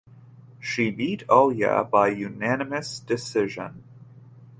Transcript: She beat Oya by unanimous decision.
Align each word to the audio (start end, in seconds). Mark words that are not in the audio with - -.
She 0.59 0.89
beat 0.89 1.25
Oya 1.29 1.83
by 1.83 2.07
unanimous 2.07 2.99
decision. 2.99 3.83